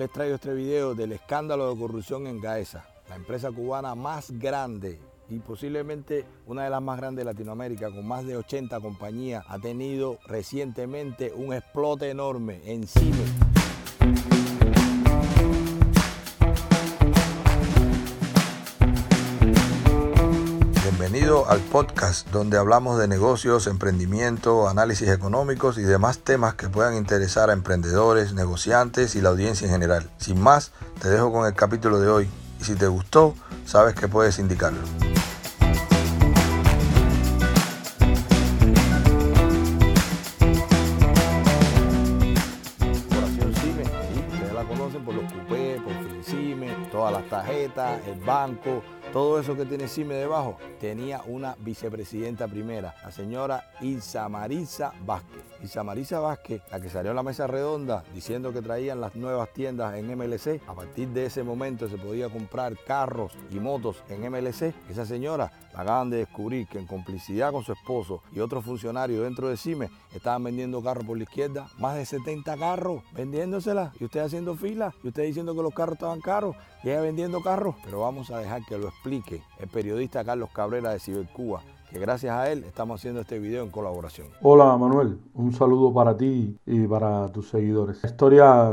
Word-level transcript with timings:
les 0.00 0.10
traigo 0.10 0.36
este 0.36 0.54
video 0.54 0.94
del 0.94 1.12
escándalo 1.12 1.70
de 1.70 1.78
corrupción 1.78 2.26
en 2.26 2.40
Gaesa, 2.40 2.86
la 3.10 3.16
empresa 3.16 3.52
cubana 3.52 3.94
más 3.94 4.30
grande 4.30 4.98
y 5.28 5.40
posiblemente 5.40 6.24
una 6.46 6.64
de 6.64 6.70
las 6.70 6.80
más 6.80 6.96
grandes 6.96 7.22
de 7.22 7.30
Latinoamérica, 7.30 7.90
con 7.90 8.08
más 8.08 8.24
de 8.24 8.38
80 8.38 8.80
compañías, 8.80 9.44
ha 9.46 9.58
tenido 9.58 10.18
recientemente 10.26 11.34
un 11.34 11.52
explote 11.52 12.08
enorme 12.08 12.62
en 12.64 12.86
CIME. 12.86 13.49
Bienvenido 21.20 21.50
al 21.50 21.60
podcast 21.60 22.30
donde 22.30 22.56
hablamos 22.56 22.98
de 22.98 23.06
negocios, 23.06 23.66
emprendimiento, 23.66 24.70
análisis 24.70 25.10
económicos 25.10 25.76
y 25.76 25.82
demás 25.82 26.20
temas 26.20 26.54
que 26.54 26.70
puedan 26.70 26.96
interesar 26.96 27.50
a 27.50 27.52
emprendedores, 27.52 28.32
negociantes 28.32 29.14
y 29.16 29.20
la 29.20 29.28
audiencia 29.28 29.66
en 29.66 29.72
general. 29.72 30.10
Sin 30.16 30.40
más, 30.40 30.72
te 30.98 31.10
dejo 31.10 31.30
con 31.30 31.46
el 31.46 31.52
capítulo 31.52 32.00
de 32.00 32.08
hoy 32.08 32.30
y 32.58 32.64
si 32.64 32.74
te 32.74 32.86
gustó, 32.86 33.34
sabes 33.66 33.94
que 33.94 34.08
puedes 34.08 34.38
indicarlo. 34.38 34.80
Ustedes 44.30 44.54
la 44.54 44.64
conocen 44.64 45.04
por 45.04 45.14
los 45.16 45.30
cupés, 45.30 45.82
por 45.82 45.92
FinCime, 45.92 46.88
todas 46.90 47.12
las 47.12 47.28
tarjetas, 47.28 48.00
el 48.06 48.20
banco, 48.20 48.82
todo 49.12 49.40
eso 49.40 49.56
que 49.56 49.66
tiene 49.66 49.88
CIME 49.88 50.14
debajo, 50.14 50.56
tenía 50.78 51.22
una 51.26 51.56
vicepresidenta 51.58 52.46
primera, 52.46 52.94
la 53.02 53.10
señora 53.10 53.72
Isa 53.80 54.28
Marisa 54.28 54.92
Vázquez. 55.04 55.49
Isa 55.62 55.82
Marisa 55.82 56.20
Vázquez, 56.20 56.62
la 56.70 56.80
que 56.80 56.88
salió 56.88 57.10
en 57.10 57.16
la 57.16 57.22
mesa 57.22 57.46
redonda 57.46 58.02
diciendo 58.14 58.52
que 58.52 58.62
traían 58.62 59.00
las 59.00 59.14
nuevas 59.14 59.52
tiendas 59.52 59.94
en 59.94 60.06
MLC, 60.16 60.60
a 60.66 60.74
partir 60.74 61.08
de 61.08 61.26
ese 61.26 61.42
momento 61.42 61.88
se 61.88 61.98
podía 61.98 62.28
comprar 62.28 62.76
carros 62.86 63.32
y 63.50 63.60
motos 63.60 64.02
en 64.08 64.30
MLC. 64.30 64.74
Esa 64.88 65.04
señora 65.04 65.52
la 65.74 65.82
acaban 65.82 66.10
de 66.10 66.18
descubrir 66.18 66.66
que 66.66 66.78
en 66.78 66.86
complicidad 66.86 67.52
con 67.52 67.62
su 67.62 67.72
esposo 67.72 68.22
y 68.32 68.40
otros 68.40 68.64
funcionarios 68.64 69.22
dentro 69.22 69.48
de 69.48 69.56
CIME 69.56 69.90
estaban 70.14 70.44
vendiendo 70.44 70.82
carros 70.82 71.04
por 71.04 71.16
la 71.16 71.24
izquierda, 71.24 71.68
más 71.78 71.96
de 71.96 72.06
70 72.06 72.56
carros 72.56 73.02
vendiéndoselas 73.12 73.92
y 74.00 74.04
usted 74.04 74.20
haciendo 74.20 74.56
fila 74.56 74.94
y 75.02 75.08
usted 75.08 75.24
diciendo 75.24 75.54
que 75.54 75.62
los 75.62 75.74
carros 75.74 75.94
estaban 75.94 76.20
caros 76.20 76.56
y 76.82 76.88
ella 76.88 77.00
vendiendo 77.02 77.42
carros. 77.42 77.76
Pero 77.84 78.00
vamos 78.00 78.30
a 78.30 78.38
dejar 78.38 78.64
que 78.64 78.78
lo 78.78 78.88
explique 78.88 79.42
el 79.58 79.68
periodista 79.68 80.24
Carlos 80.24 80.50
Cabrera 80.52 80.90
de 80.90 81.00
Cibercuba, 81.00 81.62
que 81.90 81.98
gracias 81.98 82.32
a 82.34 82.50
él 82.50 82.64
estamos 82.64 83.00
haciendo 83.00 83.20
este 83.20 83.38
video 83.38 83.64
en 83.64 83.70
colaboración. 83.70 84.28
Hola 84.42 84.76
Manuel, 84.76 85.18
un 85.34 85.52
saludo 85.52 85.92
para 85.92 86.16
ti 86.16 86.56
y 86.64 86.86
para 86.86 87.28
tus 87.32 87.48
seguidores. 87.48 88.02
La 88.02 88.10
historia 88.10 88.72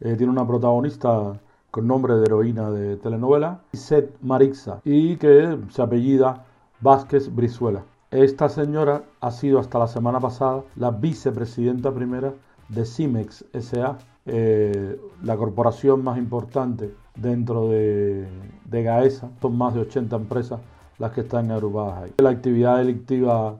eh, 0.00 0.14
tiene 0.16 0.30
una 0.30 0.46
protagonista 0.46 1.40
con 1.72 1.86
nombre 1.88 2.14
de 2.14 2.24
heroína 2.24 2.70
de 2.70 2.96
telenovela, 2.96 3.60
Seth 3.72 4.16
Marixa, 4.22 4.80
y 4.84 5.16
que 5.16 5.58
se 5.70 5.82
apellida 5.82 6.44
Vázquez 6.80 7.34
Brizuela. 7.34 7.84
Esta 8.12 8.48
señora 8.48 9.02
ha 9.20 9.30
sido 9.32 9.58
hasta 9.58 9.80
la 9.80 9.88
semana 9.88 10.20
pasada 10.20 10.62
la 10.76 10.92
vicepresidenta 10.92 11.92
primera 11.92 12.32
de 12.68 12.84
Cimex 12.84 13.44
SA, 13.60 13.98
eh, 14.24 15.00
la 15.22 15.36
corporación 15.36 16.04
más 16.04 16.16
importante 16.16 16.94
dentro 17.16 17.68
de, 17.68 18.28
de, 18.64 18.82
Gaesa. 18.82 19.30
Son 19.42 19.58
más 19.58 19.74
de 19.74 19.80
80 19.80 20.16
empresas 20.16 20.60
las 20.98 21.12
que 21.12 21.22
están 21.22 21.50
agrupadas 21.50 22.04
ahí. 22.04 22.12
La 22.18 22.30
actividad 22.30 22.78
delictiva 22.78 23.56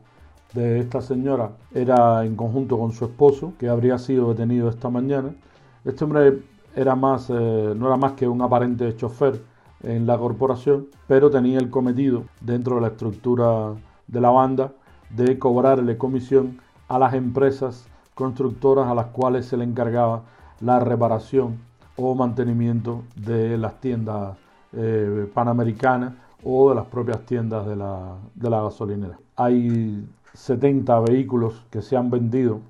de 0.54 0.80
esta 0.80 1.00
señora 1.00 1.50
era 1.74 2.24
en 2.24 2.36
conjunto 2.36 2.78
con 2.78 2.92
su 2.92 3.04
esposo, 3.04 3.52
que 3.58 3.68
habría 3.68 3.98
sido 3.98 4.30
detenido 4.30 4.68
esta 4.68 4.88
mañana. 4.88 5.34
Este 5.84 6.04
hombre 6.04 6.42
era 6.74 6.94
más, 6.94 7.30
eh, 7.30 7.74
no 7.76 7.86
era 7.86 7.96
más 7.96 8.12
que 8.12 8.26
un 8.28 8.40
aparente 8.42 8.96
chofer 8.96 9.40
en 9.82 10.06
la 10.06 10.18
corporación, 10.18 10.88
pero 11.06 11.30
tenía 11.30 11.58
el 11.58 11.70
cometido 11.70 12.24
dentro 12.40 12.76
de 12.76 12.80
la 12.82 12.88
estructura 12.88 13.74
de 14.06 14.20
la 14.20 14.30
banda 14.30 14.72
de 15.10 15.38
cobrarle 15.38 15.98
comisión 15.98 16.60
a 16.88 16.98
las 16.98 17.14
empresas 17.14 17.86
constructoras 18.14 18.88
a 18.88 18.94
las 18.94 19.06
cuales 19.06 19.46
se 19.46 19.56
le 19.56 19.64
encargaba 19.64 20.22
la 20.60 20.80
reparación 20.80 21.58
o 21.96 22.14
mantenimiento 22.14 23.02
de 23.14 23.58
las 23.58 23.80
tiendas 23.80 24.36
eh, 24.72 25.30
panamericanas 25.34 26.14
o 26.48 26.68
de 26.68 26.76
las 26.76 26.86
propias 26.86 27.26
tiendas 27.26 27.66
de 27.66 27.74
la, 27.74 28.14
de 28.36 28.50
la 28.50 28.62
gasolinera. 28.62 29.18
Hay 29.34 30.06
70 30.32 31.00
vehículos 31.00 31.66
que 31.70 31.82
se 31.82 31.96
han 31.96 32.08
vendido 32.08 32.60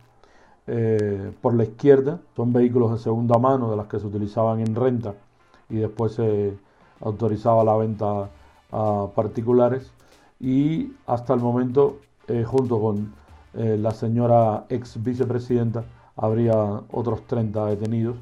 eh, 0.66 1.30
por 1.42 1.54
la 1.54 1.64
izquierda, 1.64 2.18
son 2.34 2.54
vehículos 2.54 2.92
de 2.92 2.98
segunda 2.98 3.38
mano 3.38 3.70
de 3.70 3.76
las 3.76 3.86
que 3.86 4.00
se 4.00 4.06
utilizaban 4.06 4.60
en 4.60 4.74
renta 4.74 5.14
y 5.68 5.76
después 5.76 6.12
se 6.14 6.56
autorizaba 7.00 7.64
la 7.64 7.76
venta 7.76 8.30
a 8.72 9.08
particulares 9.14 9.92
y 10.40 10.92
hasta 11.06 11.34
el 11.34 11.40
momento 11.40 11.98
eh, 12.28 12.44
junto 12.44 12.80
con 12.80 13.12
eh, 13.54 13.76
la 13.78 13.90
señora 13.90 14.64
ex 14.70 15.02
vicepresidenta 15.02 15.84
habría 16.16 16.56
otros 16.90 17.26
30 17.26 17.66
detenidos, 17.66 18.16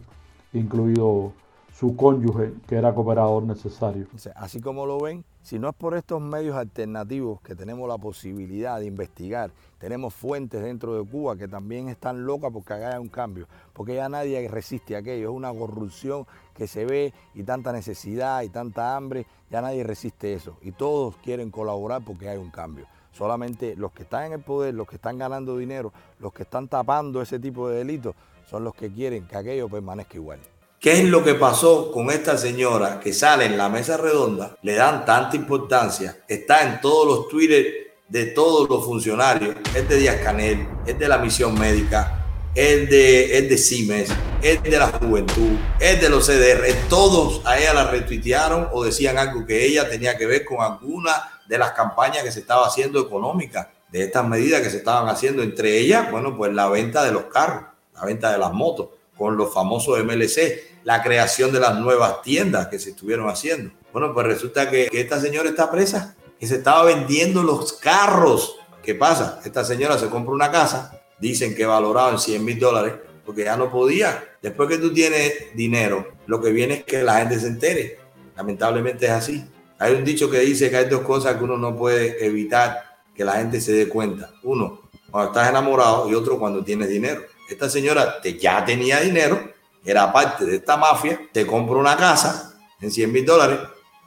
incluido 0.53 1.32
su 1.75 1.97
cónyuge, 1.97 2.53
que 2.69 2.77
era 2.77 2.95
cooperador 2.95 3.43
necesario. 3.43 4.07
Así 4.37 4.61
como 4.61 4.87
lo 4.87 5.01
ven, 5.01 5.25
si 5.43 5.59
no 5.59 5.69
es 5.69 5.75
por 5.75 5.97
estos 5.97 6.21
medios 6.23 6.57
alternativos 6.57 7.41
que 7.41 7.57
tenemos 7.57 7.89
la 7.89 7.99
posibilidad 7.99 8.79
de 8.79 8.87
investigar, 8.87 9.51
tenemos 9.79 10.15
fuentes 10.15 10.62
dentro 10.62 10.95
de 10.95 11.05
Cuba 11.05 11.37
que 11.37 11.49
también 11.49 11.89
están 11.89 12.25
locas 12.25 12.53
porque 12.53 12.75
haya 12.75 13.01
un 13.01 13.09
cambio, 13.09 13.49
porque 13.73 13.97
ya 13.97 14.09
nadie 14.09 14.47
resiste 14.47 14.95
aquello, 14.95 15.31
es 15.31 15.37
una 15.37 15.53
corrupción 15.53 16.27
que 16.55 16.69
se 16.69 16.85
ve 16.85 17.12
y 17.35 17.43
tanta 17.43 17.73
necesidad 17.73 18.43
y 18.43 18.51
tanta 18.51 18.97
hambre, 18.97 19.27
ya 19.51 19.61
nadie 19.61 19.83
resiste 19.83 20.33
eso 20.33 20.56
y 20.62 20.71
todos 20.71 21.17
quieren 21.17 21.51
colaborar 21.51 22.03
porque 22.06 22.29
hay 22.29 22.39
un 22.39 22.51
cambio. 22.51 22.87
Solamente 23.11 23.75
los 23.75 23.91
que 23.93 24.05
están 24.05 24.27
en 24.27 24.33
el 24.35 24.41
poder, 24.41 24.75
los 24.75 24.89
que 24.89 24.97
están 24.97 25.19
ganando 25.19 25.56
dinero, 25.56 25.93
los 26.21 26.33
que 26.33 26.45
están 26.45 26.69
tapando 26.69 27.21
ese 27.21 27.41
tipo 27.41 27.69
de 27.69 27.79
delitos, 27.79 28.15
son 28.49 28.62
los 28.62 28.75
que 28.75 28.93
quieren 28.93 29.27
que 29.27 29.37
aquello 29.37 29.69
permanezca 29.69 30.17
igual. 30.17 30.39
¿Qué 30.84 31.00
es 31.00 31.05
lo 31.05 31.25
que 31.25 31.33
pasó 31.33 31.91
con 31.91 32.11
esta 32.11 32.37
señora 32.37 33.00
que 33.00 33.15
sale 33.15 33.47
en 33.47 33.56
la 33.56 33.71
mesa 33.71 33.97
redonda? 33.97 34.59
Le 34.61 34.75
dan 34.75 35.06
tanta 35.06 35.34
importancia, 35.34 36.19
está 36.28 36.62
en 36.62 36.83
todos 36.83 37.06
los 37.06 37.28
Twitter 37.28 37.95
de 38.06 38.27
todos 38.27 38.69
los 38.69 38.84
funcionarios, 38.84 39.56
es 39.75 39.89
de 39.89 39.97
Díaz 39.97 40.17
Canel, 40.23 40.69
es 40.87 40.99
de 40.99 41.09
la 41.09 41.17
misión 41.17 41.59
médica, 41.59 42.27
es 42.55 42.91
de, 42.91 43.39
es 43.39 43.49
de 43.49 43.56
CIMES, 43.56 44.11
es 44.43 44.62
de 44.62 44.78
la 44.78 44.89
juventud, 44.89 45.56
es 45.81 46.03
de 46.03 46.11
los 46.11 46.27
CDR, 46.27 46.67
todos 46.91 47.41
a 47.47 47.59
ella 47.59 47.73
la 47.73 47.91
retuitearon 47.91 48.69
o 48.71 48.84
decían 48.84 49.17
algo 49.17 49.47
que 49.47 49.65
ella 49.65 49.89
tenía 49.89 50.19
que 50.19 50.27
ver 50.27 50.44
con 50.44 50.61
alguna 50.61 51.41
de 51.49 51.56
las 51.56 51.73
campañas 51.73 52.25
que 52.25 52.31
se 52.31 52.41
estaba 52.41 52.67
haciendo 52.67 53.00
económicas, 53.00 53.69
de 53.91 54.05
estas 54.05 54.28
medidas 54.28 54.61
que 54.61 54.69
se 54.69 54.77
estaban 54.77 55.09
haciendo, 55.09 55.43
entre 55.43 55.78
ellas, 55.78 56.11
bueno, 56.11 56.37
pues 56.37 56.53
la 56.53 56.69
venta 56.69 57.03
de 57.03 57.12
los 57.12 57.25
carros, 57.25 57.65
la 57.94 58.05
venta 58.05 58.31
de 58.31 58.37
las 58.37 58.53
motos, 58.53 58.89
con 59.16 59.36
los 59.36 59.52
famosos 59.52 60.02
MLC, 60.02 60.82
la 60.84 61.02
creación 61.02 61.52
de 61.52 61.60
las 61.60 61.78
nuevas 61.78 62.22
tiendas 62.22 62.69
que 62.69 62.78
se 62.78 62.91
estuvieron 62.91 63.28
haciendo. 63.28 63.72
Bueno, 63.92 64.12
pues 64.12 64.26
resulta 64.26 64.70
que, 64.70 64.88
esta 64.92 65.20
señora 65.20 65.48
está 65.48 65.70
presa, 65.70 66.16
que 66.38 66.47
se 66.47 66.56
estaba 66.56 66.84
vendiendo 66.84 67.42
los 67.42 67.75
carros. 67.75 68.56
¿Qué 68.82 68.94
pasa? 68.94 69.41
Esta 69.44 69.64
señora 69.64 69.98
se 69.98 70.08
compra 70.08 70.34
una 70.34 70.50
casa, 70.50 71.00
dicen 71.19 71.54
que 71.54 71.64
valorado 71.64 72.10
en 72.10 72.19
100 72.19 72.44
mil 72.44 72.58
dólares, 72.58 72.94
porque 73.25 73.44
ya 73.44 73.56
no 73.56 73.70
podía. 73.70 74.36
Después 74.42 74.69
que 74.69 74.78
tú 74.78 74.92
tienes 74.92 75.54
dinero, 75.54 76.08
lo 76.26 76.41
que 76.41 76.50
viene 76.50 76.75
es 76.75 76.84
que 76.84 77.02
la 77.02 77.19
gente 77.19 77.38
se 77.38 77.46
entere. 77.46 77.98
Lamentablemente 78.36 79.06
es 79.06 79.12
así. 79.12 79.44
Hay 79.78 79.94
un 79.94 80.04
dicho 80.04 80.31
que 80.31 80.41
dice 80.41 80.70
que 80.70 80.76
hay 80.76 80.88
dos 80.88 81.02
cosas 81.02 81.36
que 81.36 81.44
uno 81.44 81.56
no 81.56 81.76
puede 81.76 82.25
evitar 82.25 82.82
que 83.14 83.25
la 83.25 83.34
gente 83.34 83.60
se 83.60 83.72
dé 83.72 83.88
cuenta. 83.88 84.31
Uno, 84.42 84.88
cuando 85.10 85.31
estás 85.31 85.48
enamorado 85.48 86.10
y 86.10 86.14
otro 86.14 86.38
cuando 86.38 86.64
tienes 86.64 86.88
dinero. 86.88 87.22
Esta 87.49 87.69
señora 87.69 88.21
te, 88.21 88.38
ya 88.38 88.65
tenía 88.65 89.00
dinero, 89.00 89.53
era 89.84 90.12
parte 90.12 90.44
de 90.44 90.56
esta 90.56 90.77
mafia, 90.77 91.21
te 91.32 91.47
compra 91.47 91.77
una 91.77 91.96
casa 91.96 92.58
en 92.81 92.91
100 92.91 93.12
mil 93.12 93.26
dólares 93.26 93.61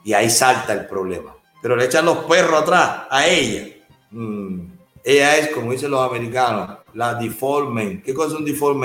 y 0.04 0.12
ahí 0.12 0.28
salta 0.30 0.72
el 0.72 0.86
problema. 0.86 1.34
Pero 1.62 1.76
le 1.76 1.84
echan 1.84 2.04
los 2.04 2.18
perros 2.18 2.62
atrás 2.62 3.02
a 3.10 3.26
ella. 3.26 3.76
Mm. 4.10 4.72
Ella 5.04 5.36
es, 5.38 5.50
como 5.50 5.72
dicen 5.72 5.90
los 5.90 6.06
americanos, 6.08 6.78
la 6.94 7.14
default. 7.14 8.02
¿Qué 8.04 8.12
cosa 8.12 8.34
es 8.34 8.40
un 8.40 8.44
default? 8.44 8.78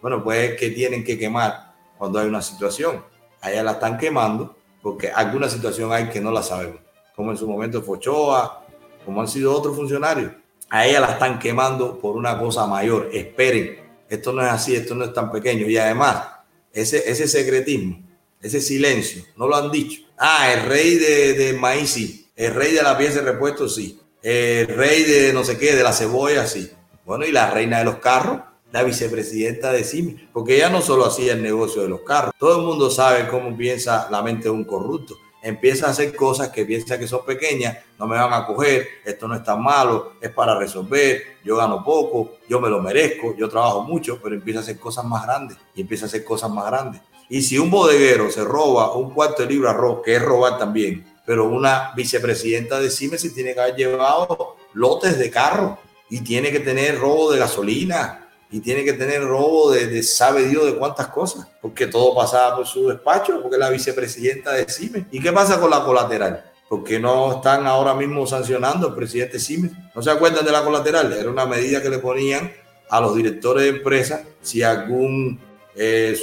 Bueno, 0.00 0.22
pues 0.22 0.50
es 0.50 0.60
que 0.60 0.70
tienen 0.70 1.02
que 1.02 1.18
quemar 1.18 1.74
cuando 1.98 2.18
hay 2.18 2.28
una 2.28 2.42
situación. 2.42 3.02
A 3.40 3.50
ella 3.50 3.62
la 3.62 3.72
están 3.72 3.98
quemando 3.98 4.56
porque 4.82 5.10
alguna 5.10 5.48
situación 5.48 5.92
hay 5.92 6.08
que 6.08 6.20
no 6.20 6.30
la 6.30 6.42
sabemos. 6.42 6.80
Como 7.14 7.30
en 7.30 7.36
su 7.36 7.48
momento 7.48 7.82
Fochoa, 7.82 8.64
como 9.04 9.20
han 9.20 9.28
sido 9.28 9.52
otros 9.52 9.74
funcionarios. 9.74 10.32
A 10.68 10.86
ella 10.86 11.00
la 11.00 11.12
están 11.12 11.38
quemando 11.38 11.98
por 11.98 12.16
una 12.16 12.38
cosa 12.38 12.66
mayor. 12.66 13.08
Esperen, 13.12 13.85
esto 14.08 14.32
no 14.32 14.42
es 14.42 14.48
así, 14.48 14.74
esto 14.74 14.94
no 14.94 15.04
es 15.04 15.12
tan 15.12 15.30
pequeño. 15.30 15.68
Y 15.68 15.76
además, 15.76 16.28
ese, 16.72 17.10
ese 17.10 17.28
secretismo, 17.28 18.02
ese 18.40 18.60
silencio, 18.60 19.24
no 19.36 19.46
lo 19.48 19.56
han 19.56 19.70
dicho. 19.70 20.02
Ah, 20.18 20.52
el 20.52 20.68
rey 20.68 20.96
de, 20.96 21.32
de 21.34 21.52
maíz 21.54 21.90
sí, 21.90 22.28
el 22.36 22.54
rey 22.54 22.72
de 22.72 22.82
la 22.82 22.96
pieza 22.96 23.20
de 23.20 23.32
repuesto 23.32 23.68
sí, 23.68 23.98
el 24.22 24.66
rey 24.68 25.04
de 25.04 25.32
no 25.32 25.44
sé 25.44 25.56
qué, 25.58 25.74
de 25.74 25.82
la 25.82 25.92
cebolla 25.92 26.46
sí. 26.46 26.70
Bueno, 27.04 27.24
y 27.24 27.30
la 27.30 27.50
reina 27.50 27.78
de 27.78 27.84
los 27.84 27.96
carros, 27.96 28.40
la 28.72 28.82
vicepresidenta 28.82 29.70
de 29.70 29.84
CIME, 29.84 30.28
porque 30.32 30.56
ella 30.56 30.68
no 30.68 30.82
solo 30.82 31.06
hacía 31.06 31.34
el 31.34 31.42
negocio 31.42 31.82
de 31.82 31.88
los 31.88 32.00
carros, 32.00 32.34
todo 32.36 32.58
el 32.58 32.66
mundo 32.66 32.90
sabe 32.90 33.28
cómo 33.28 33.56
piensa 33.56 34.08
la 34.10 34.22
mente 34.22 34.44
de 34.44 34.50
un 34.50 34.64
corrupto. 34.64 35.16
Empieza 35.42 35.86
a 35.86 35.90
hacer 35.90 36.14
cosas 36.16 36.48
que 36.48 36.64
piensa 36.64 36.98
que 36.98 37.06
son 37.06 37.24
pequeñas, 37.24 37.78
no 37.98 38.06
me 38.06 38.16
van 38.16 38.32
a 38.32 38.46
coger, 38.46 38.86
esto 39.04 39.28
no 39.28 39.34
es 39.34 39.44
tan 39.44 39.62
malo, 39.62 40.14
es 40.20 40.30
para 40.30 40.58
resolver, 40.58 41.38
yo 41.44 41.56
gano 41.56 41.84
poco, 41.84 42.38
yo 42.48 42.60
me 42.60 42.68
lo 42.68 42.80
merezco, 42.80 43.34
yo 43.36 43.48
trabajo 43.48 43.82
mucho, 43.82 44.18
pero 44.22 44.34
empieza 44.34 44.60
a 44.60 44.62
hacer 44.62 44.78
cosas 44.78 45.04
más 45.04 45.24
grandes 45.24 45.56
y 45.74 45.82
empieza 45.82 46.06
a 46.06 46.08
hacer 46.08 46.24
cosas 46.24 46.50
más 46.50 46.66
grandes. 46.66 47.00
Y 47.28 47.42
si 47.42 47.58
un 47.58 47.70
bodeguero 47.70 48.30
se 48.30 48.44
roba 48.44 48.92
un 48.94 49.10
cuarto 49.10 49.42
de 49.42 49.48
libra 49.48 49.70
arroz, 49.70 50.00
que 50.04 50.16
es 50.16 50.22
robar 50.22 50.58
también, 50.58 51.04
pero 51.24 51.44
una 51.44 51.92
vicepresidenta 51.94 52.80
de 52.80 52.90
CIME 52.90 53.18
tiene 53.18 53.52
que 53.52 53.60
haber 53.60 53.74
llevado 53.74 54.56
lotes 54.72 55.18
de 55.18 55.30
carro 55.30 55.78
y 56.08 56.20
tiene 56.20 56.52
que 56.52 56.60
tener 56.60 56.98
robo 56.98 57.32
de 57.32 57.38
gasolina, 57.38 58.25
y 58.56 58.60
tiene 58.60 58.84
que 58.84 58.94
tener 58.94 59.22
robo 59.22 59.70
de, 59.70 60.02
sabe 60.02 60.44
Dios 60.44 60.64
de 60.64 60.76
cuántas 60.76 61.08
cosas, 61.08 61.46
porque 61.60 61.86
todo 61.86 62.14
pasaba 62.14 62.56
por 62.56 62.66
su 62.66 62.88
despacho, 62.88 63.42
porque 63.42 63.58
la 63.58 63.68
vicepresidenta 63.68 64.52
de 64.52 64.64
CIME. 64.64 65.04
¿Y 65.10 65.20
qué 65.20 65.30
pasa 65.30 65.60
con 65.60 65.68
la 65.68 65.84
colateral? 65.84 66.42
Porque 66.66 66.98
no 66.98 67.34
están 67.34 67.66
ahora 67.66 67.92
mismo 67.92 68.26
sancionando 68.26 68.88
al 68.88 68.94
presidente 68.94 69.38
CIME. 69.38 69.72
¿No 69.94 70.00
se 70.00 70.10
acuerdan 70.10 70.42
de 70.42 70.52
la 70.52 70.64
colateral? 70.64 71.12
Era 71.12 71.28
una 71.28 71.44
medida 71.44 71.82
que 71.82 71.90
le 71.90 71.98
ponían 71.98 72.50
a 72.88 72.98
los 72.98 73.14
directores 73.14 73.64
de 73.64 73.68
empresas 73.76 74.22
si 74.40 74.62
algún 74.62 75.38
eh, 75.74 76.18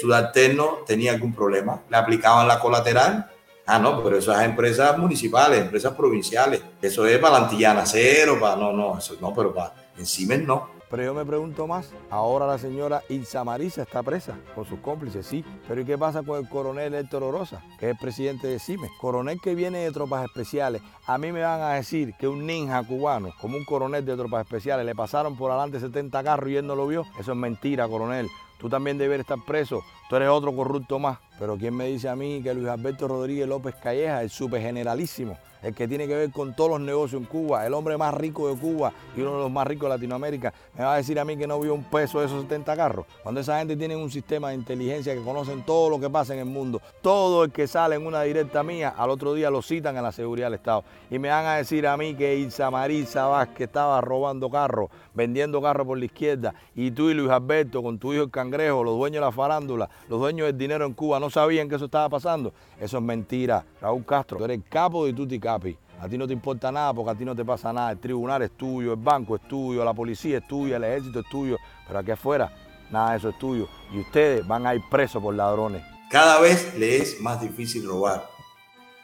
tenía 0.87 1.11
algún 1.11 1.35
problema. 1.35 1.83
Le 1.87 1.97
aplicaban 1.97 2.47
la 2.47 2.59
colateral. 2.59 3.29
Ah, 3.67 3.77
no, 3.77 4.03
pero 4.03 4.17
esas 4.17 4.43
empresas 4.43 4.97
municipales, 4.97 5.61
empresas 5.61 5.93
provinciales. 5.93 6.63
Eso 6.81 7.05
es 7.05 7.19
para 7.19 7.37
la 7.37 7.45
Antillana 7.45 7.85
cero, 7.85 8.39
para 8.41 8.55
no, 8.55 8.73
no, 8.73 8.97
eso 8.97 9.15
no, 9.21 9.31
pero 9.35 9.53
para 9.53 9.75
en 9.95 10.07
CIMES 10.07 10.47
no. 10.47 10.73
Pero 10.93 11.05
yo 11.05 11.15
me 11.15 11.25
pregunto 11.25 11.65
más, 11.65 11.91
ahora 12.11 12.45
la 12.45 12.59
señora 12.59 13.01
Ilsa 13.09 13.43
Marisa 13.43 13.81
está 13.81 14.03
presa 14.03 14.37
con 14.53 14.63
sus 14.63 14.77
cómplices, 14.77 15.25
sí, 15.25 15.43
pero 15.67 15.81
¿y 15.81 15.85
qué 15.85 15.97
pasa 15.97 16.21
con 16.21 16.39
el 16.39 16.47
coronel 16.47 16.93
Héctor 16.93 17.23
Orosa, 17.23 17.63
que 17.79 17.89
es 17.89 17.97
presidente 17.97 18.45
de 18.45 18.59
CIME? 18.59 18.91
Coronel 19.01 19.41
que 19.41 19.55
viene 19.55 19.79
de 19.79 19.91
tropas 19.91 20.23
especiales, 20.23 20.83
a 21.07 21.17
mí 21.17 21.31
me 21.31 21.41
van 21.41 21.61
a 21.61 21.73
decir 21.73 22.13
que 22.19 22.27
un 22.27 22.45
ninja 22.45 22.83
cubano, 22.83 23.33
como 23.41 23.57
un 23.57 23.65
coronel 23.65 24.05
de 24.05 24.15
tropas 24.15 24.45
especiales, 24.45 24.85
le 24.85 24.93
pasaron 24.93 25.35
por 25.35 25.49
adelante 25.49 25.79
70 25.79 26.23
carros 26.23 26.51
y 26.51 26.57
él 26.57 26.67
no 26.67 26.75
lo 26.75 26.85
vio. 26.85 27.07
Eso 27.19 27.31
es 27.31 27.37
mentira, 27.39 27.87
coronel. 27.87 28.27
Tú 28.63 28.69
también 28.69 28.97
debes 28.97 29.19
estar 29.19 29.37
preso. 29.45 29.83
Tú 30.07 30.15
eres 30.15 30.29
otro 30.29 30.55
corrupto 30.55 30.97
más. 30.97 31.17
Pero 31.37 31.57
¿quién 31.57 31.75
me 31.75 31.87
dice 31.87 32.07
a 32.07 32.15
mí 32.15 32.41
que 32.41 32.53
Luis 32.53 32.69
Alberto 32.69 33.09
Rodríguez 33.09 33.45
López 33.45 33.75
Calleja, 33.75 34.21
el 34.21 34.29
supergeneralísimo, 34.29 35.37
el 35.63 35.73
que 35.73 35.87
tiene 35.87 36.07
que 36.07 36.15
ver 36.15 36.31
con 36.31 36.55
todos 36.55 36.71
los 36.71 36.81
negocios 36.81 37.21
en 37.21 37.27
Cuba, 37.27 37.65
el 37.65 37.73
hombre 37.73 37.97
más 37.97 38.13
rico 38.13 38.53
de 38.53 38.59
Cuba 38.59 38.93
y 39.15 39.21
uno 39.21 39.31
de 39.31 39.43
los 39.43 39.51
más 39.51 39.65
ricos 39.65 39.89
de 39.89 39.95
Latinoamérica, 39.95 40.53
me 40.77 40.83
va 40.83 40.93
a 40.93 40.97
decir 40.97 41.17
a 41.19 41.25
mí 41.25 41.37
que 41.37 41.47
no 41.47 41.59
vio 41.59 41.73
un 41.73 41.85
peso 41.85 42.19
de 42.19 42.27
esos 42.27 42.41
70 42.43 42.75
carros. 42.75 43.05
Cuando 43.23 43.41
esa 43.41 43.57
gente 43.59 43.75
tiene 43.75 43.95
un 43.95 44.11
sistema 44.11 44.49
de 44.49 44.55
inteligencia 44.55 45.13
que 45.13 45.21
conocen 45.21 45.63
todo 45.63 45.89
lo 45.89 45.99
que 45.99 46.09
pasa 46.09 46.33
en 46.33 46.39
el 46.39 46.45
mundo, 46.45 46.81
todo 47.01 47.45
el 47.45 47.51
que 47.51 47.67
sale 47.67 47.95
en 47.95 48.05
una 48.05 48.21
directa 48.23 48.61
mía, 48.61 48.93
al 48.95 49.09
otro 49.09 49.33
día 49.33 49.49
lo 49.49 49.61
citan 49.61 49.97
en 49.97 50.03
la 50.03 50.11
seguridad 50.11 50.47
del 50.47 50.55
Estado. 50.55 50.83
Y 51.09 51.17
me 51.17 51.29
van 51.29 51.45
a 51.45 51.55
decir 51.55 51.87
a 51.87 51.95
mí 51.97 52.13
que 52.13 52.35
Ilsa 52.35 52.69
Marisa 52.69 53.25
Vázquez 53.25 53.67
estaba 53.67 54.01
robando 54.01 54.49
carros, 54.49 54.89
vendiendo 55.13 55.61
carros 55.61 55.87
por 55.87 55.97
la 55.97 56.05
izquierda, 56.05 56.53
y 56.75 56.91
tú 56.91 57.09
y 57.09 57.13
Luis 57.13 57.31
Alberto, 57.31 57.81
con 57.81 57.97
tu 57.97 58.13
hijo 58.13 58.23
el 58.23 58.31
los 58.57 58.97
dueños 58.97 59.21
de 59.21 59.25
la 59.25 59.31
farándula, 59.31 59.89
los 60.09 60.19
dueños 60.19 60.47
del 60.47 60.57
dinero 60.57 60.85
en 60.85 60.93
Cuba, 60.93 61.19
no 61.19 61.29
sabían 61.29 61.69
que 61.69 61.75
eso 61.75 61.85
estaba 61.85 62.09
pasando. 62.09 62.53
Eso 62.79 62.97
es 62.97 63.03
mentira. 63.03 63.65
Raúl 63.81 64.05
Castro, 64.05 64.37
tú 64.37 64.45
eres 64.45 64.57
el 64.57 64.63
capo 64.63 65.05
de 65.05 65.13
Tutti 65.13 65.39
Capi. 65.39 65.77
A 65.99 66.09
ti 66.09 66.17
no 66.17 66.27
te 66.27 66.33
importa 66.33 66.71
nada 66.71 66.93
porque 66.93 67.11
a 67.11 67.15
ti 67.15 67.23
no 67.23 67.35
te 67.35 67.45
pasa 67.45 67.71
nada. 67.71 67.91
El 67.91 67.99
tribunal 67.99 68.41
es 68.41 68.51
tuyo, 68.51 68.93
el 68.93 68.99
banco 68.99 69.35
es 69.35 69.41
tuyo, 69.47 69.85
la 69.85 69.93
policía 69.93 70.39
es 70.39 70.47
tuya, 70.47 70.77
el 70.77 70.83
ejército 70.83 71.19
es 71.21 71.29
tuyo. 71.29 71.57
Pero 71.87 71.99
aquí 71.99 72.11
afuera, 72.11 72.51
nada 72.91 73.11
de 73.11 73.17
eso 73.17 73.29
es 73.29 73.39
tuyo. 73.39 73.67
Y 73.93 73.99
ustedes 73.99 74.45
van 74.45 74.67
a 74.67 74.75
ir 74.75 74.81
presos 74.89 75.21
por 75.21 75.33
ladrones. 75.33 75.81
Cada 76.09 76.39
vez 76.41 76.77
les 76.77 77.13
es 77.13 77.21
más 77.21 77.41
difícil 77.41 77.87
robar. 77.87 78.27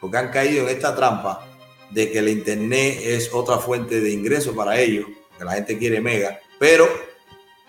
Porque 0.01 0.17
han 0.17 0.29
caído 0.29 0.67
en 0.67 0.75
esta 0.75 0.95
trampa 0.95 1.41
de 1.89 2.11
que 2.11 2.19
el 2.19 2.29
Internet 2.29 2.99
es 3.01 3.33
otra 3.33 3.57
fuente 3.57 3.99
de 3.99 4.11
ingreso 4.11 4.55
para 4.55 4.79
ellos, 4.79 5.05
que 5.37 5.45
la 5.45 5.53
gente 5.53 5.77
quiere 5.77 6.01
mega, 6.01 6.39
pero 6.59 6.85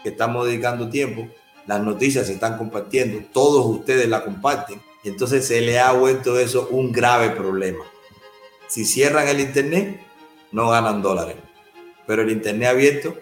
que 0.03 0.11
estamos 0.11 0.47
dedicando 0.47 0.91
tiempo, 0.91 1.29
las 1.71 1.83
noticias 1.83 2.27
se 2.27 2.33
están 2.33 2.59
compartiendo, 2.59 3.23
todos 3.33 3.65
ustedes 3.65 4.09
la 4.09 4.25
comparten, 4.25 4.83
y 5.05 5.09
entonces 5.09 5.47
se 5.47 5.61
le 5.61 5.79
ha 5.79 5.93
vuelto 5.93 6.37
eso 6.37 6.67
un 6.73 6.91
grave 6.91 7.31
problema. 7.31 7.85
Si 8.67 8.85
cierran 8.85 9.29
el 9.29 9.39
Internet, 9.39 10.01
no 10.51 10.69
ganan 10.71 11.01
dólares. 11.01 11.37
Pero 12.09 12.23
el 12.23 12.31
Internet 12.33 12.71
abierto 12.71 13.15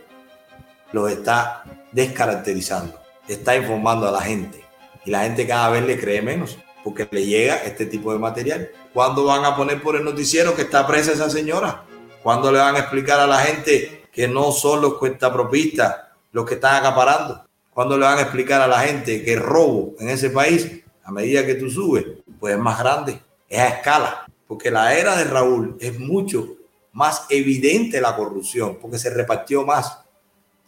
los 0.93 1.11
está 1.11 1.63
descaracterizando, 1.93 2.99
está 3.29 3.55
informando 3.55 4.09
a 4.09 4.13
la 4.13 4.23
gente. 4.23 4.65
Y 5.05 5.11
la 5.11 5.25
gente 5.25 5.47
cada 5.47 5.69
vez 5.69 5.85
le 5.85 6.01
cree 6.01 6.23
menos 6.23 6.57
porque 6.83 7.07
le 7.11 7.27
llega 7.27 7.57
este 7.57 7.85
tipo 7.85 8.15
de 8.15 8.19
material. 8.19 8.71
¿Cuándo 8.95 9.27
van 9.27 9.45
a 9.45 9.57
poner 9.57 9.83
por 9.83 9.95
el 9.95 10.05
noticiero 10.05 10.57
que 10.57 10.63
está 10.63 10.87
presa 10.87 11.13
esa 11.13 11.29
señora? 11.29 11.85
¿Cuándo 12.23 12.51
le 12.51 12.61
van 12.61 12.77
a 12.77 12.79
explicar 12.79 13.21
a 13.21 13.27
la 13.27 13.41
gente 13.41 14.09
que 14.11 14.27
no 14.27 14.53
son 14.53 14.81
los 14.81 14.95
cuentapropistas 14.95 15.97
los 16.33 16.47
que 16.47 16.55
están 16.55 16.77
acaparando? 16.77 17.48
¿Cuándo 17.79 17.97
le 17.97 18.07
van 18.07 18.19
a 18.19 18.23
explicar 18.23 18.61
a 18.61 18.67
la 18.67 18.81
gente 18.81 19.23
que 19.23 19.35
el 19.35 19.39
robo 19.39 19.95
en 20.01 20.09
ese 20.09 20.31
país, 20.31 20.83
a 21.05 21.13
medida 21.13 21.47
que 21.47 21.55
tú 21.55 21.71
subes, 21.71 22.07
pues 22.41 22.55
es 22.55 22.61
más 22.61 22.77
grande, 22.81 23.23
es 23.49 23.61
a 23.61 23.69
escala? 23.69 24.27
porque 24.49 24.69
la 24.69 24.99
era 24.99 25.17
de 25.17 25.23
Raúl 25.23 25.77
es 25.79 25.97
mucho 25.97 26.57
más 26.91 27.27
evidente 27.31 28.01
la 28.01 28.17
corrupción, 28.17 28.79
porque 28.83 28.99
se 28.99 29.11
repartió 29.11 29.65
más. 29.65 29.97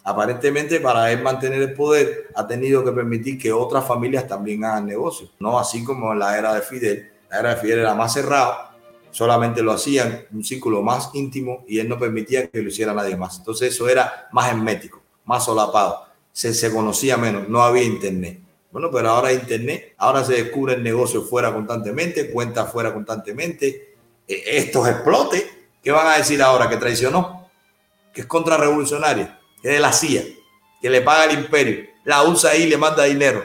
Aparentemente, 0.05 0.79
para 0.79 1.11
él 1.11 1.21
mantener 1.21 1.61
el 1.61 1.73
poder, 1.73 2.29
ha 2.33 2.47
tenido 2.47 2.81
que 2.81 2.93
permitir 2.93 3.37
que 3.37 3.51
otras 3.51 3.85
familias 3.85 4.25
también 4.25 4.63
hagan 4.63 4.85
negocios, 4.85 5.33
no 5.37 5.59
así 5.59 5.83
como 5.83 6.13
en 6.13 6.19
la 6.19 6.37
era 6.37 6.53
de 6.53 6.61
Fidel. 6.61 7.11
La 7.29 7.39
era 7.41 7.55
de 7.55 7.57
Fidel 7.57 7.79
era 7.79 7.93
más 7.93 8.13
cerrada, 8.13 8.73
solamente 9.09 9.61
lo 9.61 9.73
hacían 9.73 10.27
un 10.31 10.45
círculo 10.45 10.81
más 10.81 11.09
íntimo 11.13 11.65
y 11.67 11.77
él 11.77 11.89
no 11.89 11.99
permitía 11.99 12.47
que 12.47 12.61
lo 12.61 12.69
hiciera 12.69 12.93
nadie 12.93 13.17
más. 13.17 13.37
Entonces, 13.39 13.73
eso 13.73 13.89
era 13.89 14.29
más 14.31 14.49
hermético, 14.49 15.01
más 15.25 15.43
solapado, 15.43 16.10
se, 16.31 16.53
se 16.53 16.71
conocía 16.71 17.17
menos, 17.17 17.47
no 17.49 17.61
había 17.61 17.83
internet. 17.83 18.41
Bueno, 18.71 18.89
pero 18.89 19.09
ahora 19.09 19.29
hay 19.29 19.35
Internet, 19.35 19.95
ahora 19.97 20.23
se 20.23 20.33
descubre 20.33 20.75
el 20.75 20.83
negocio 20.83 21.23
fuera 21.23 21.53
constantemente, 21.53 22.31
cuentas 22.31 22.71
fuera 22.71 22.93
constantemente. 22.93 23.95
E, 24.27 24.57
estos 24.57 24.87
explotes, 24.87 25.45
¿qué 25.83 25.91
van 25.91 26.07
a 26.07 26.17
decir 26.17 26.41
ahora? 26.41 26.69
Que 26.69 26.77
traicionó, 26.77 27.49
que 28.13 28.21
es 28.21 28.27
contrarrevolucionaria, 28.27 29.39
que 29.61 29.67
es 29.67 29.73
de 29.75 29.79
la 29.81 29.91
CIA, 29.91 30.23
que 30.81 30.89
le 30.89 31.01
paga 31.01 31.25
el 31.25 31.39
imperio, 31.39 31.85
la 32.05 32.23
usa 32.23 32.51
ahí 32.51 32.63
y 32.63 32.69
le 32.69 32.77
manda 32.77 33.03
dinero. 33.03 33.43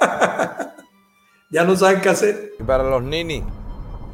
ya 1.50 1.64
no 1.64 1.74
saben 1.74 2.00
qué 2.00 2.08
hacer. 2.10 2.52
Y 2.60 2.62
para 2.62 2.84
los 2.84 3.02
ninis, 3.02 3.42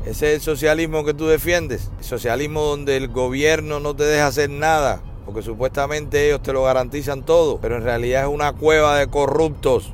ese 0.06 0.30
es 0.30 0.34
el 0.36 0.40
socialismo 0.40 1.04
que 1.04 1.12
tú 1.12 1.26
defiendes, 1.26 1.90
el 1.98 2.04
socialismo 2.04 2.62
donde 2.62 2.96
el 2.96 3.08
gobierno 3.08 3.80
no 3.80 3.94
te 3.94 4.04
deja 4.04 4.28
hacer 4.28 4.48
nada, 4.48 5.02
porque 5.26 5.42
supuestamente 5.42 6.24
ellos 6.24 6.40
te 6.40 6.52
lo 6.52 6.62
garantizan 6.62 7.24
todo, 7.24 7.58
pero 7.58 7.76
en 7.76 7.82
realidad 7.82 8.22
es 8.22 8.28
una 8.28 8.52
cueva 8.52 8.96
de 8.96 9.08
corruptos 9.08 9.92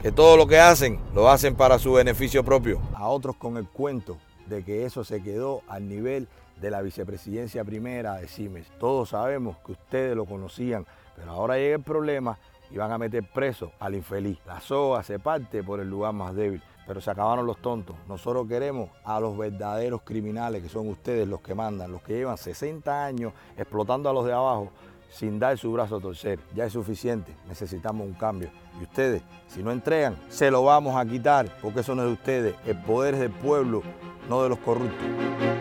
que 0.00 0.10
todo 0.10 0.38
lo 0.38 0.46
que 0.46 0.58
hacen 0.58 0.98
lo 1.14 1.28
hacen 1.28 1.54
para 1.54 1.78
su 1.78 1.92
beneficio 1.92 2.42
propio. 2.42 2.80
A 2.94 3.08
otros 3.08 3.36
con 3.36 3.58
el 3.58 3.68
cuento 3.68 4.16
de 4.46 4.64
que 4.64 4.86
eso 4.86 5.04
se 5.04 5.22
quedó 5.22 5.60
al 5.68 5.86
nivel 5.86 6.26
de 6.60 6.70
la 6.70 6.80
vicepresidencia 6.80 7.62
primera 7.62 8.16
de 8.16 8.26
Siemens. 8.26 8.68
Todos 8.80 9.10
sabemos 9.10 9.58
que 9.64 9.72
ustedes 9.72 10.16
lo 10.16 10.24
conocían, 10.24 10.86
pero 11.14 11.30
ahora 11.30 11.56
llega 11.56 11.76
el 11.76 11.82
problema 11.82 12.38
y 12.70 12.76
van 12.76 12.92
a 12.92 12.98
meter 12.98 13.24
preso 13.24 13.72
al 13.78 13.94
infeliz. 13.94 14.38
La 14.46 14.60
soga 14.60 15.02
se 15.02 15.18
parte 15.18 15.62
por 15.62 15.80
el 15.80 15.88
lugar 15.88 16.12
más 16.12 16.34
débil, 16.34 16.62
pero 16.86 17.00
se 17.00 17.10
acabaron 17.10 17.46
los 17.46 17.58
tontos. 17.58 17.96
Nosotros 18.08 18.46
queremos 18.46 18.90
a 19.04 19.20
los 19.20 19.36
verdaderos 19.36 20.02
criminales, 20.02 20.62
que 20.62 20.68
son 20.68 20.88
ustedes 20.88 21.26
los 21.26 21.40
que 21.40 21.54
mandan, 21.54 21.92
los 21.92 22.02
que 22.02 22.14
llevan 22.14 22.38
60 22.38 23.04
años 23.04 23.32
explotando 23.56 24.08
a 24.08 24.12
los 24.12 24.24
de 24.24 24.32
abajo 24.32 24.70
sin 25.10 25.38
dar 25.38 25.58
su 25.58 25.72
brazo 25.72 25.96
a 25.96 26.00
torcer. 26.00 26.38
Ya 26.54 26.64
es 26.64 26.72
suficiente, 26.72 27.34
necesitamos 27.48 28.06
un 28.06 28.14
cambio. 28.14 28.50
Y 28.80 28.84
ustedes, 28.84 29.22
si 29.48 29.62
no 29.62 29.72
entregan, 29.72 30.16
se 30.28 30.50
lo 30.50 30.62
vamos 30.64 30.96
a 30.96 31.04
quitar, 31.04 31.48
porque 31.60 31.80
eso 31.80 31.94
no 31.94 32.02
es 32.02 32.08
de 32.08 32.14
ustedes. 32.14 32.54
El 32.66 32.80
poder 32.82 33.14
es 33.14 33.20
del 33.20 33.32
pueblo, 33.32 33.82
no 34.28 34.42
de 34.42 34.48
los 34.48 34.58
corruptos. 34.58 35.59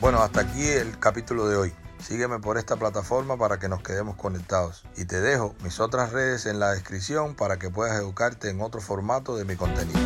Bueno, 0.00 0.22
hasta 0.22 0.42
aquí 0.42 0.64
el 0.64 0.96
capítulo 1.00 1.48
de 1.48 1.56
hoy. 1.56 1.72
Sígueme 2.00 2.38
por 2.38 2.56
esta 2.56 2.76
plataforma 2.76 3.36
para 3.36 3.58
que 3.58 3.68
nos 3.68 3.82
quedemos 3.82 4.14
conectados. 4.14 4.84
Y 4.96 5.06
te 5.06 5.20
dejo 5.20 5.56
mis 5.64 5.80
otras 5.80 6.12
redes 6.12 6.46
en 6.46 6.60
la 6.60 6.70
descripción 6.70 7.34
para 7.34 7.58
que 7.58 7.68
puedas 7.68 7.98
educarte 7.98 8.48
en 8.48 8.60
otro 8.60 8.80
formato 8.80 9.36
de 9.36 9.44
mi 9.44 9.56
contenido. 9.56 9.98